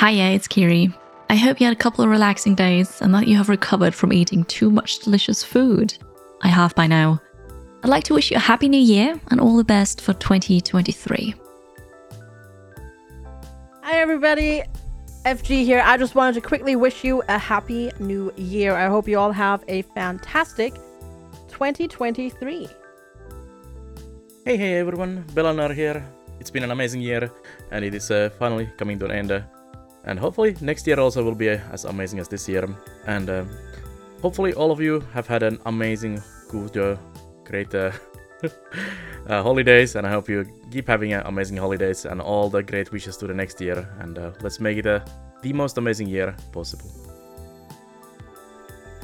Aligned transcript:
Hiya, 0.00 0.30
it's 0.30 0.48
Kiri. 0.48 0.90
I 1.28 1.36
hope 1.36 1.60
you 1.60 1.66
had 1.66 1.76
a 1.76 1.78
couple 1.78 2.02
of 2.02 2.08
relaxing 2.08 2.54
days 2.54 3.02
and 3.02 3.14
that 3.14 3.28
you 3.28 3.36
have 3.36 3.50
recovered 3.50 3.94
from 3.94 4.14
eating 4.14 4.44
too 4.44 4.70
much 4.70 5.00
delicious 5.00 5.44
food. 5.44 5.92
I 6.40 6.48
have 6.48 6.74
by 6.74 6.86
now. 6.86 7.20
I'd 7.82 7.90
like 7.90 8.04
to 8.04 8.14
wish 8.14 8.30
you 8.30 8.38
a 8.38 8.40
happy 8.40 8.66
new 8.70 8.80
year 8.80 9.20
and 9.30 9.38
all 9.38 9.58
the 9.58 9.62
best 9.62 10.00
for 10.00 10.14
2023. 10.14 11.34
Hi, 13.82 14.00
everybody. 14.00 14.62
FG 15.26 15.66
here. 15.66 15.82
I 15.84 15.98
just 15.98 16.14
wanted 16.14 16.40
to 16.40 16.48
quickly 16.48 16.76
wish 16.76 17.04
you 17.04 17.22
a 17.28 17.36
happy 17.36 17.92
new 17.98 18.32
year. 18.38 18.74
I 18.74 18.86
hope 18.86 19.06
you 19.06 19.18
all 19.18 19.32
have 19.32 19.62
a 19.68 19.82
fantastic 19.82 20.72
2023. 21.48 22.68
Hey, 24.46 24.56
hey 24.56 24.78
everyone, 24.78 25.26
Belanar 25.34 25.74
here. 25.74 26.02
It's 26.40 26.50
been 26.50 26.62
an 26.62 26.70
amazing 26.70 27.02
year, 27.02 27.30
and 27.70 27.84
it 27.84 27.94
is 27.94 28.10
uh, 28.10 28.30
finally 28.38 28.70
coming 28.78 28.98
to 29.00 29.04
an 29.04 29.10
end. 29.10 29.44
And 30.04 30.18
hopefully, 30.18 30.56
next 30.60 30.86
year 30.86 30.98
also 30.98 31.22
will 31.22 31.34
be 31.34 31.48
as 31.48 31.84
amazing 31.84 32.20
as 32.20 32.28
this 32.28 32.48
year. 32.48 32.66
And 33.06 33.28
uh, 33.28 33.44
hopefully, 34.22 34.54
all 34.54 34.70
of 34.70 34.80
you 34.80 35.00
have 35.12 35.26
had 35.26 35.42
an 35.42 35.58
amazing, 35.66 36.22
good, 36.48 36.76
uh, 36.76 36.96
great 37.44 37.74
uh, 37.74 37.92
uh, 39.28 39.42
holidays. 39.42 39.96
And 39.96 40.06
I 40.06 40.10
hope 40.10 40.28
you 40.28 40.46
keep 40.70 40.86
having 40.88 41.12
uh, 41.12 41.22
amazing 41.26 41.58
holidays 41.58 42.06
and 42.06 42.20
all 42.20 42.48
the 42.48 42.62
great 42.62 42.92
wishes 42.92 43.16
to 43.18 43.26
the 43.26 43.34
next 43.34 43.60
year. 43.60 43.88
And 43.98 44.18
uh, 44.18 44.32
let's 44.40 44.60
make 44.60 44.78
it 44.78 45.02
the 45.42 45.52
most 45.52 45.76
amazing 45.78 46.08
year 46.08 46.34
possible. 46.52 47.09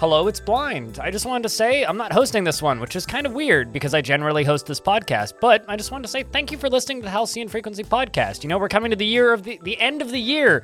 Hello, 0.00 0.28
it's 0.28 0.38
Blind. 0.38 1.00
I 1.00 1.10
just 1.10 1.26
wanted 1.26 1.42
to 1.42 1.48
say 1.48 1.82
I'm 1.82 1.96
not 1.96 2.12
hosting 2.12 2.44
this 2.44 2.62
one, 2.62 2.78
which 2.78 2.94
is 2.94 3.04
kind 3.04 3.26
of 3.26 3.32
weird 3.32 3.72
because 3.72 3.94
I 3.94 4.00
generally 4.00 4.44
host 4.44 4.64
this 4.64 4.78
podcast. 4.78 5.32
But 5.40 5.64
I 5.66 5.74
just 5.74 5.90
wanted 5.90 6.04
to 6.04 6.08
say 6.08 6.22
thank 6.22 6.52
you 6.52 6.56
for 6.56 6.70
listening 6.70 6.98
to 6.98 7.02
the 7.02 7.10
Halcyon 7.10 7.48
Frequency 7.48 7.82
podcast. 7.82 8.44
You 8.44 8.48
know, 8.48 8.58
we're 8.58 8.68
coming 8.68 8.92
to 8.92 8.96
the 8.96 9.04
year 9.04 9.32
of 9.32 9.42
the, 9.42 9.58
the 9.64 9.76
end 9.80 10.00
of 10.00 10.12
the 10.12 10.20
year, 10.20 10.60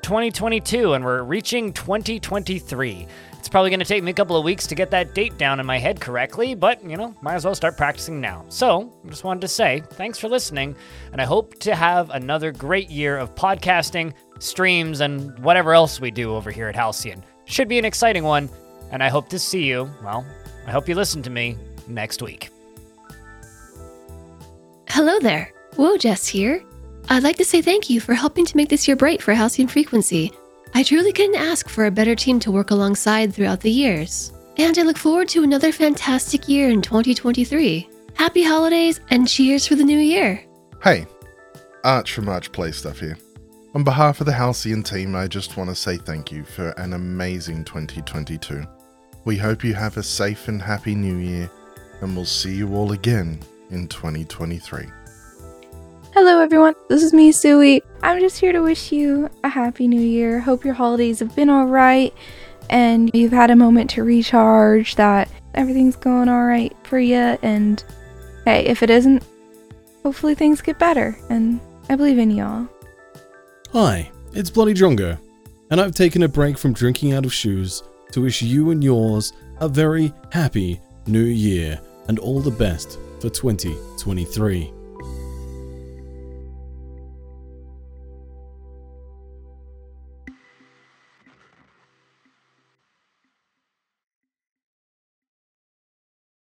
2022, 0.00 0.94
and 0.94 1.04
we're 1.04 1.22
reaching 1.22 1.70
2023. 1.74 3.06
It's 3.34 3.48
probably 3.50 3.68
going 3.68 3.80
to 3.80 3.84
take 3.84 4.02
me 4.02 4.10
a 4.10 4.14
couple 4.14 4.38
of 4.38 4.42
weeks 4.42 4.66
to 4.68 4.74
get 4.74 4.90
that 4.92 5.14
date 5.14 5.36
down 5.36 5.60
in 5.60 5.66
my 5.66 5.78
head 5.78 6.00
correctly, 6.00 6.54
but, 6.54 6.82
you 6.82 6.96
know, 6.96 7.14
might 7.20 7.34
as 7.34 7.44
well 7.44 7.54
start 7.54 7.76
practicing 7.76 8.22
now. 8.22 8.46
So, 8.48 8.90
I 9.04 9.10
just 9.10 9.22
wanted 9.22 9.42
to 9.42 9.48
say 9.48 9.82
thanks 9.90 10.18
for 10.18 10.30
listening, 10.30 10.74
and 11.12 11.20
I 11.20 11.26
hope 11.26 11.58
to 11.58 11.74
have 11.74 12.08
another 12.08 12.52
great 12.52 12.88
year 12.88 13.18
of 13.18 13.34
podcasting, 13.34 14.14
streams, 14.38 15.02
and 15.02 15.38
whatever 15.40 15.74
else 15.74 16.00
we 16.00 16.10
do 16.10 16.34
over 16.34 16.50
here 16.50 16.68
at 16.68 16.74
Halcyon. 16.74 17.22
Should 17.44 17.68
be 17.68 17.78
an 17.78 17.84
exciting 17.84 18.24
one, 18.24 18.48
and 18.90 19.02
I 19.02 19.08
hope 19.08 19.28
to 19.30 19.38
see 19.38 19.64
you, 19.64 19.90
well, 20.02 20.26
I 20.66 20.70
hope 20.70 20.88
you 20.88 20.94
listen 20.94 21.22
to 21.22 21.30
me 21.30 21.56
next 21.86 22.22
week. 22.22 22.50
Hello 24.88 25.18
there. 25.20 25.52
Whoa, 25.76 25.96
Jess 25.96 26.26
here. 26.26 26.62
I'd 27.08 27.22
like 27.22 27.36
to 27.36 27.44
say 27.44 27.62
thank 27.62 27.88
you 27.88 28.00
for 28.00 28.14
helping 28.14 28.44
to 28.46 28.56
make 28.56 28.68
this 28.68 28.86
year 28.86 28.96
bright 28.96 29.22
for 29.22 29.32
Halcyon 29.32 29.68
Frequency. 29.68 30.32
I 30.74 30.82
truly 30.82 31.12
couldn't 31.12 31.36
ask 31.36 31.68
for 31.68 31.86
a 31.86 31.90
better 31.90 32.14
team 32.14 32.38
to 32.40 32.50
work 32.50 32.70
alongside 32.70 33.32
throughout 33.32 33.60
the 33.60 33.70
years. 33.70 34.32
And 34.58 34.76
I 34.76 34.82
look 34.82 34.98
forward 34.98 35.28
to 35.28 35.42
another 35.42 35.72
fantastic 35.72 36.48
year 36.48 36.68
in 36.68 36.82
2023. 36.82 37.88
Happy 38.14 38.42
holidays 38.42 39.00
and 39.10 39.28
cheers 39.28 39.66
for 39.66 39.76
the 39.76 39.84
new 39.84 39.98
year. 39.98 40.42
Hey, 40.82 41.06
Arch 41.84 42.12
from 42.12 42.28
Arch 42.28 42.50
Play 42.52 42.72
Stuff 42.72 42.98
here. 42.98 43.16
On 43.74 43.84
behalf 43.84 44.20
of 44.20 44.26
the 44.26 44.32
Halcyon 44.32 44.82
team, 44.82 45.14
I 45.14 45.28
just 45.28 45.56
want 45.56 45.70
to 45.70 45.76
say 45.76 45.96
thank 45.96 46.32
you 46.32 46.44
for 46.44 46.70
an 46.70 46.94
amazing 46.94 47.64
2022. 47.64 48.66
We 49.28 49.36
hope 49.36 49.62
you 49.62 49.74
have 49.74 49.98
a 49.98 50.02
safe 50.02 50.48
and 50.48 50.62
happy 50.62 50.94
new 50.94 51.16
year, 51.16 51.50
and 52.00 52.16
we'll 52.16 52.24
see 52.24 52.54
you 52.54 52.74
all 52.74 52.92
again 52.92 53.38
in 53.68 53.86
2023. 53.86 54.86
Hello, 56.14 56.40
everyone. 56.40 56.74
This 56.88 57.02
is 57.02 57.12
me, 57.12 57.30
Sui. 57.30 57.82
I'm 58.02 58.20
just 58.20 58.40
here 58.40 58.52
to 58.52 58.62
wish 58.62 58.90
you 58.90 59.28
a 59.44 59.50
happy 59.50 59.86
new 59.86 60.00
year. 60.00 60.40
Hope 60.40 60.64
your 60.64 60.72
holidays 60.72 61.18
have 61.18 61.36
been 61.36 61.50
all 61.50 61.66
right 61.66 62.14
and 62.70 63.10
you've 63.12 63.32
had 63.32 63.50
a 63.50 63.54
moment 63.54 63.90
to 63.90 64.02
recharge, 64.02 64.94
that 64.94 65.28
everything's 65.52 65.96
going 65.96 66.30
all 66.30 66.46
right 66.46 66.74
for 66.84 66.98
you. 66.98 67.36
And 67.42 67.84
hey, 68.46 68.64
if 68.64 68.82
it 68.82 68.88
isn't, 68.88 69.22
hopefully 70.02 70.36
things 70.36 70.62
get 70.62 70.78
better. 70.78 71.18
And 71.28 71.60
I 71.90 71.96
believe 71.96 72.16
in 72.16 72.30
y'all. 72.30 72.66
Hi, 73.74 74.10
it's 74.32 74.48
Bloody 74.48 74.72
Drongo, 74.72 75.18
and 75.68 75.82
I've 75.82 75.94
taken 75.94 76.22
a 76.22 76.28
break 76.28 76.56
from 76.56 76.72
drinking 76.72 77.12
out 77.12 77.26
of 77.26 77.34
shoes 77.34 77.82
to 78.12 78.22
wish 78.22 78.42
you 78.42 78.70
and 78.70 78.82
yours 78.82 79.32
a 79.60 79.68
very 79.68 80.12
happy 80.30 80.80
new 81.06 81.24
year 81.24 81.80
and 82.08 82.18
all 82.18 82.40
the 82.40 82.50
best 82.50 82.98
for 83.20 83.28
2023. 83.30 84.77